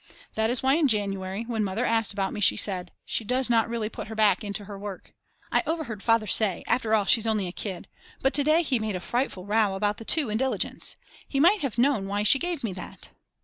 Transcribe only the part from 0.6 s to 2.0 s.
why in January, when Mother